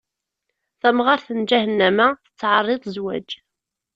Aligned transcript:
Tamɣaṛt 0.81 1.27
n 1.31 1.37
lǧahennama, 1.43 2.07
tettɛeṛṛiḍ 2.23 2.83
zzwaǧ. 2.93 3.29